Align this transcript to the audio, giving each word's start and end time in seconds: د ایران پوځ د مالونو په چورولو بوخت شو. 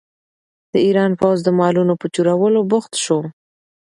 د 0.71 0.73
ایران 0.87 1.11
پوځ 1.19 1.37
د 1.43 1.49
مالونو 1.59 1.93
په 2.01 2.07
چورولو 2.15 2.59
بوخت 2.71 2.93
شو. 3.03 3.19